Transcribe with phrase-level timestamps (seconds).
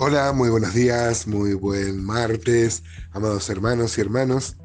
[0.00, 4.56] Hola, muy buenos días, muy buen martes, amados hermanos y hermanos,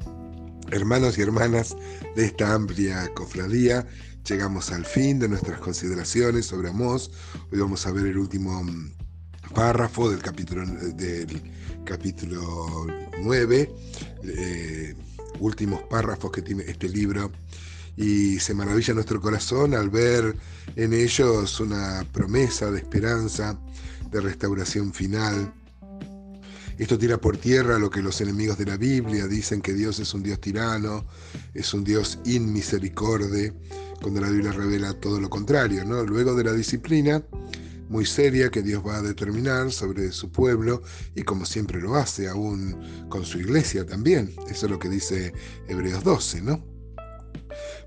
[0.70, 1.76] hermanos y hermanas
[2.14, 3.84] de esta amplia cofradía.
[4.28, 7.10] Llegamos al fin de nuestras consideraciones sobre Amós.
[7.50, 8.92] Hoy vamos a ver el último mm,
[9.56, 11.42] párrafo del capítulo, del
[11.84, 12.86] capítulo
[13.20, 13.74] 9,
[14.22, 14.94] eh,
[15.40, 17.32] últimos párrafos que tiene este libro.
[17.96, 20.36] Y se maravilla nuestro corazón al ver
[20.76, 23.58] en ellos una promesa de esperanza,
[24.10, 25.52] de restauración final.
[26.76, 30.12] Esto tira por tierra lo que los enemigos de la Biblia dicen que Dios es
[30.12, 31.06] un Dios tirano,
[31.54, 33.52] es un Dios inmisericorde,
[34.02, 35.84] cuando la Biblia revela todo lo contrario.
[35.84, 36.02] ¿no?
[36.02, 37.22] Luego de la disciplina
[37.88, 40.82] muy seria que Dios va a determinar sobre su pueblo
[41.14, 44.34] y como siempre lo hace, aún con su iglesia también.
[44.50, 45.32] Eso es lo que dice
[45.68, 46.73] Hebreos 12, ¿no?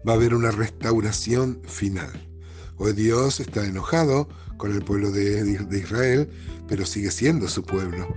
[0.07, 2.27] Va a haber una restauración final.
[2.77, 6.29] Hoy Dios está enojado con el pueblo de, Israel,
[6.67, 8.07] pero sigue siendo su pueblo.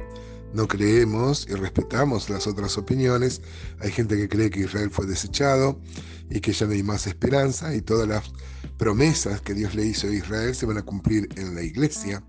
[0.53, 3.41] No creemos y respetamos las otras opiniones.
[3.79, 5.81] Hay gente que cree que Israel fue desechado
[6.29, 8.33] y que ya no hay más esperanza y todas las
[8.77, 12.23] promesas que Dios le hizo a Israel se van a cumplir en la iglesia.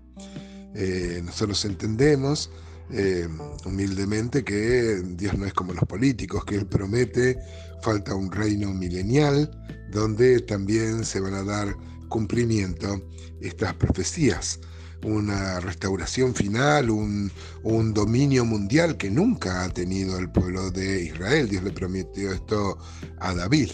[0.74, 2.50] Eh, nosotros entendemos
[2.92, 3.28] eh,
[3.64, 7.38] humildemente que Dios no es como los políticos, que Él promete,
[7.82, 9.50] falta un reino milenial
[9.90, 11.76] donde también se van a dar
[12.08, 13.02] cumplimiento
[13.40, 14.60] estas profecías,
[15.04, 17.30] una restauración final, un,
[17.62, 21.48] un, dominio mundial que nunca ha tenido el pueblo de Israel.
[21.48, 22.78] Dios le prometió esto
[23.18, 23.70] a David.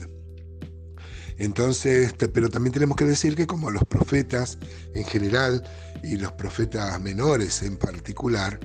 [1.38, 4.58] Entonces, pero también tenemos que decir que como los profetas
[4.94, 5.62] en general
[6.02, 8.58] y los profetas menores en particular,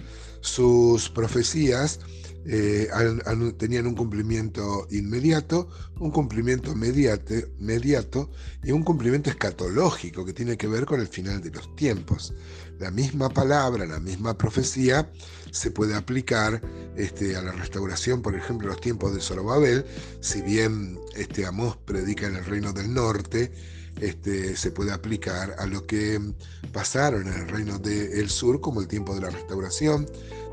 [0.44, 2.02] sus profecías
[2.46, 2.90] eh,
[3.58, 5.70] tenían un cumplimiento inmediato,
[6.00, 8.30] un cumplimiento mediato
[8.62, 12.34] y un cumplimiento escatológico que tiene que ver con el final de los tiempos.
[12.80, 15.10] La misma palabra, la misma profecía
[15.52, 16.62] se puede aplicar
[16.98, 19.86] este, a la restauración, por ejemplo, los tiempos de Zorobabel,
[20.20, 23.54] si bien este, Amós predica en el reino del norte,
[24.00, 26.20] este, se puede aplicar a lo que
[26.72, 30.08] pasaron en el reino del sur como el tiempo de la restauración,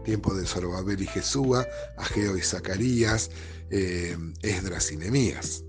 [0.04, 3.30] tiempo de Zorobabel y Jesúa, Ageo y Zacarías,
[3.70, 5.64] eh, Esdras y Nemías.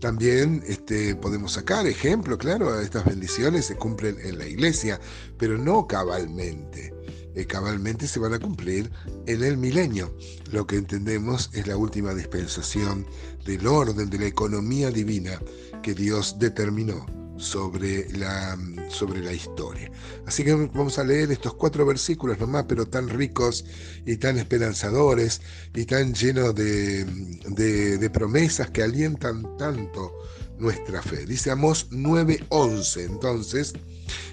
[0.00, 5.00] También este, podemos sacar ejemplo, claro, estas bendiciones se cumplen en la iglesia,
[5.38, 6.92] pero no cabalmente.
[7.34, 8.90] Eh, cabalmente se van a cumplir
[9.26, 10.16] en el milenio.
[10.52, 13.06] Lo que entendemos es la última dispensación
[13.44, 15.40] del orden, de la economía divina
[15.82, 17.06] que Dios determinó
[17.36, 18.56] sobre la,
[18.88, 19.90] sobre la historia.
[20.26, 23.64] Así que vamos a leer estos cuatro versículos nomás, pero tan ricos
[24.06, 25.40] y tan esperanzadores
[25.74, 30.12] y tan llenos de, de, promesas que alientan tanto
[30.58, 31.26] nuestra fe.
[31.26, 33.72] Dice Amós 9:11, entonces,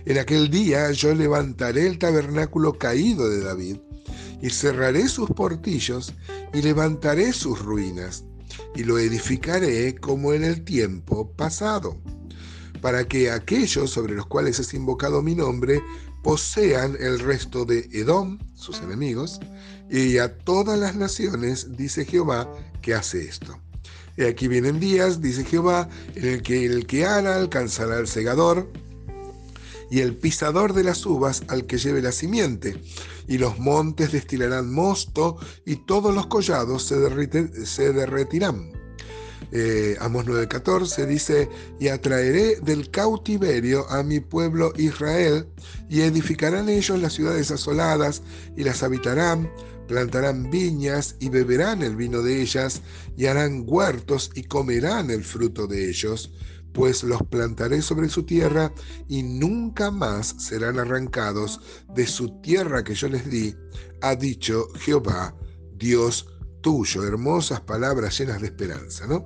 [0.06, 3.78] en aquel día yo levantaré el tabernáculo caído de David
[4.42, 6.14] y cerraré sus portillos
[6.54, 8.26] y levantaré sus ruinas
[8.76, 11.98] y lo edificaré como en el tiempo pasado
[12.82, 15.82] para que aquellos sobre los cuales es invocado mi nombre
[16.24, 19.40] posean el resto de Edom, sus enemigos,
[19.90, 22.50] y a todas las naciones, dice Jehová,
[22.82, 23.58] que hace esto.
[24.22, 28.72] Y aquí vienen días, dice Jehová, en el que el que ara alcanzará el segador,
[29.90, 32.84] y el pisador de las uvas al que lleve la simiente,
[33.28, 38.81] y los montes destilarán mosto, y todos los collados se, se derretirán
[39.52, 45.48] eh, Amos 9:14 dice, y atraeré del cautiverio a mi pueblo Israel,
[45.90, 48.22] y edificarán ellos las ciudades asoladas,
[48.56, 49.52] y las habitarán,
[49.88, 52.82] plantarán viñas, y beberán el vino de ellas,
[53.18, 56.32] y harán huertos, y comerán el fruto de ellos,
[56.74, 58.74] pues los plantaré sobre su tierra,
[59.10, 61.60] y nunca más serán arrancados
[61.94, 63.54] de su tierra que yo les di,
[64.02, 65.36] ha dicho Jehová,
[65.78, 66.28] Dios
[66.62, 69.26] tuyo, hermosas palabras llenas de esperanza, ¿no?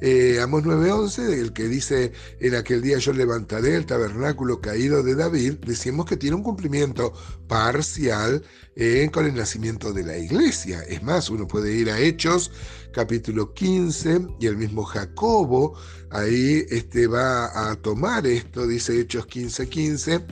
[0.00, 5.14] Eh, Amos 9:11, el que dice, en aquel día yo levantaré el tabernáculo caído de
[5.14, 7.12] David, decimos que tiene un cumplimiento
[7.46, 8.42] parcial
[8.74, 10.82] eh, con el nacimiento de la iglesia.
[10.88, 12.50] Es más, uno puede ir a Hechos
[12.92, 15.74] capítulo 15 y el mismo Jacobo
[16.10, 20.26] ahí este, va a tomar esto, dice Hechos 15, 15,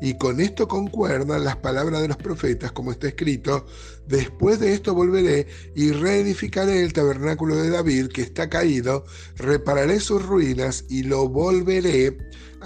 [0.00, 3.66] y con esto concuerdan las palabras de los profetas, como está escrito,
[4.06, 9.04] después de esto volveré y reedificaré el tabernáculo de David que está caído,
[9.36, 12.16] repararé sus ruinas y lo volveré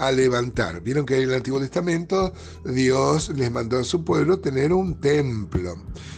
[0.01, 0.81] a levantar.
[0.81, 2.33] Vieron que en el Antiguo Testamento
[2.65, 5.75] Dios les mandó a su pueblo tener un templo.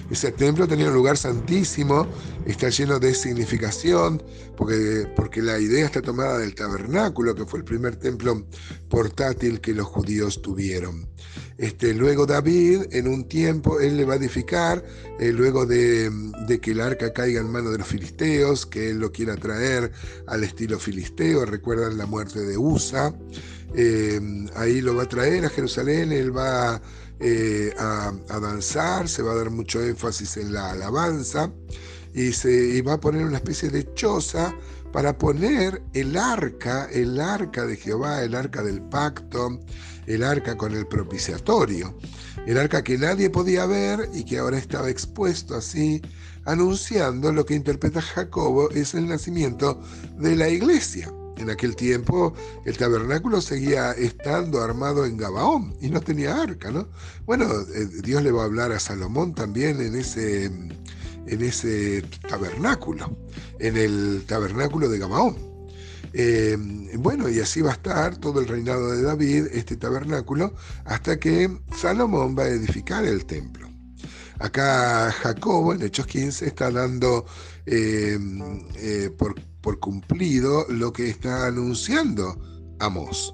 [0.09, 2.07] Ese templo tenía un lugar santísimo,
[2.45, 4.24] está lleno de significación,
[4.56, 8.45] porque, porque la idea está tomada del tabernáculo, que fue el primer templo
[8.89, 11.07] portátil que los judíos tuvieron.
[11.57, 14.83] Este, luego David, en un tiempo, él le va a edificar,
[15.19, 16.12] eh, luego de,
[16.62, 19.91] que el arca caiga en manos de los filisteos, que él lo quiera traer
[20.27, 23.13] al estilo filisteo, recuerdan la muerte de Usa,
[23.75, 24.19] eh,
[24.55, 26.81] ahí lo va a traer a Jerusalén, él va
[27.19, 31.51] eh, a, danzar, se va a dar mucho énfasis en la alabanza
[32.13, 34.53] y, se, va a poner una especie de choza
[34.91, 39.59] para poner el arca, el arca de Jehová, el arca del pacto,
[40.05, 41.97] el arca con el propiciatorio,
[42.45, 46.01] el arca que nadie podía ver y que ahora estaba expuesto así,
[46.45, 49.81] anunciando lo que interpreta Jacobo es el nacimiento
[50.17, 51.11] de la iglesia.
[51.38, 52.33] En aquel tiempo
[52.65, 56.88] el tabernáculo seguía estando armado en Gabaón y no tenía arca, ¿no?
[57.25, 63.18] Bueno, eh, Dios le va a hablar a Salomón también en ese, en ese tabernáculo,
[63.59, 65.53] en el tabernáculo de Gabaón.
[66.13, 66.56] Eh,
[66.97, 70.53] bueno, y así va a estar todo el reinado de David, este tabernáculo,
[70.86, 73.72] hasta que Salomón va a edificar el templo.
[74.39, 77.25] Acá Jacobo, en Hechos 15, está dando
[77.65, 78.18] eh,
[79.18, 82.38] por por cumplido lo que está anunciando
[82.80, 83.33] Amos.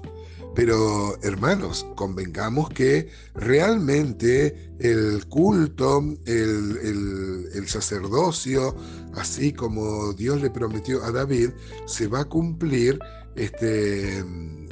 [0.54, 8.74] Pero hermanos, convengamos que realmente el culto, el, sacerdocio,
[9.14, 11.50] así como Dios le prometió a David,
[11.86, 12.98] se va a cumplir
[13.36, 14.24] este,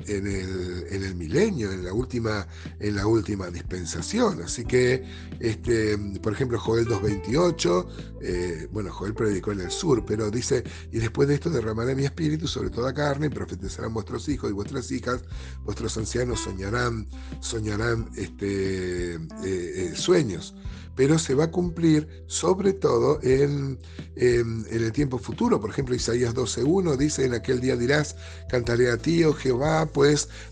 [0.09, 2.47] en el, en el milenio, en la última,
[2.81, 4.43] en la última dispensación.
[4.43, 5.05] Así que,
[5.41, 7.87] este, por ejemplo, Joel 2.28,
[8.23, 12.05] eh, bueno, Joel predicó en el sur, pero dice, y después de esto derramaré mi
[12.05, 15.23] espíritu sobre toda carne, y profetizarán vuestros hijos y vuestras hijas,
[15.65, 17.07] vuestros ancianos soñarán,
[17.41, 20.55] soñarán este, eh, eh, sueños
[20.99, 23.79] pero se va a cumplir sobre todo en,
[24.17, 25.61] el tiempo futuro.
[25.61, 28.17] Por ejemplo, Isaías 12.1 dice, en aquel día dirás,
[28.49, 29.87] cantaré a ti, oh Jehová,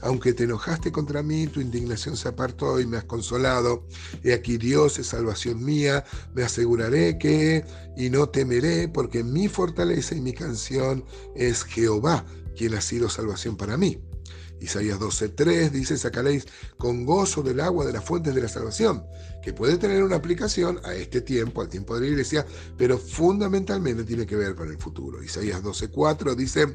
[0.01, 3.87] aunque te enojaste contra mí, tu indignación se apartó y me has consolado.
[4.23, 6.05] He aquí Dios es salvación mía,
[6.35, 7.65] me aseguraré que
[7.97, 11.05] y no temeré, porque mi fortaleza y mi canción
[11.35, 12.25] es Jehová,
[12.57, 13.99] quien ha sido salvación para mí.
[14.61, 16.47] Isaías 12:3 dice, sacaréis
[16.79, 19.05] con gozo del agua de las fuentes de la salvación,
[19.47, 22.45] que puede tener una aplicación a este tiempo, al tiempo de la iglesia,
[22.77, 25.23] pero fundamentalmente tiene que ver con el futuro.
[25.23, 26.67] Isaías 12:4 dice,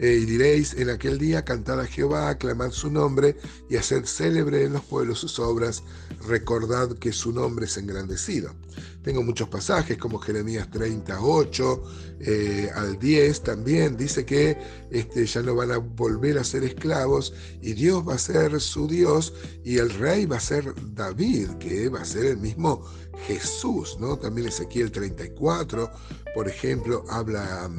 [0.00, 3.36] eh, y diréis en aquel día, cantad a Jehová, aclamad su nombre
[3.68, 5.84] y haced célebre en los pueblos sus obras,
[6.26, 8.54] recordad que su nombre es engrandecido.
[9.02, 11.82] Tengo muchos pasajes como Jeremías 38
[12.20, 14.58] eh, al 10 también, dice que
[14.90, 18.86] este, ya no van a volver a ser esclavos y Dios va a ser su
[18.86, 19.32] Dios
[19.64, 22.84] y el rey va a ser David, que va a ser el mismo
[23.26, 24.16] Jesús, ¿no?
[24.18, 25.90] También Ezequiel 34,
[26.34, 27.70] por ejemplo, habla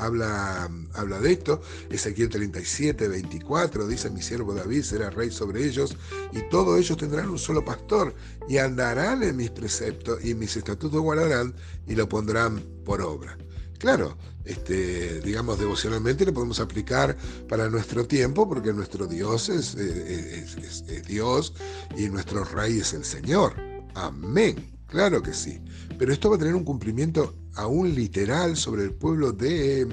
[0.00, 1.60] habla, habla de esto.
[1.90, 5.96] Ezequiel 37, 24 dice, mi siervo David será rey sobre ellos
[6.32, 8.14] y todos ellos tendrán un solo pastor
[8.48, 11.54] y andarán en mis preceptos y mis estatutos guardarán
[11.86, 13.36] y lo pondrán por obra.
[13.78, 17.16] Claro, este, digamos, devocionalmente lo podemos aplicar
[17.48, 21.54] para nuestro tiempo porque nuestro Dios es, es Dios
[21.96, 23.69] y nuestro Rey es el Señor.
[23.94, 24.56] Amén.
[24.86, 25.60] Claro que sí.
[25.98, 29.86] Pero esto va a tener un cumplimiento aún literal sobre el pueblo de,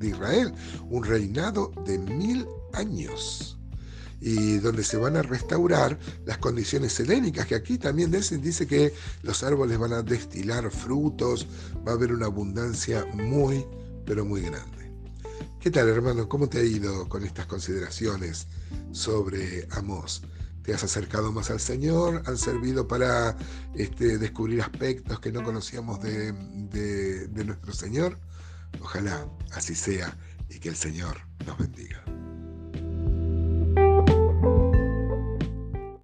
[0.00, 0.52] Israel,
[0.88, 3.56] un reinado de mil años
[4.22, 8.92] y donde se van a restaurar las condiciones helénicas, que aquí también dice que
[9.22, 11.46] los árboles van a destilar frutos,
[11.86, 13.64] va a haber una abundancia muy,
[14.04, 14.92] pero muy grande.
[15.58, 16.28] ¿Qué tal, hermano?
[16.28, 18.46] ¿Cómo te ha ido con estas consideraciones
[18.92, 20.22] sobre Amós?
[20.62, 23.36] Te has acercado más al Señor, han servido para
[23.74, 28.18] este, descubrir aspectos que no conocíamos de, de nuestro Señor.
[28.80, 30.16] Ojalá así sea
[30.48, 32.04] y que el Señor nos bendiga.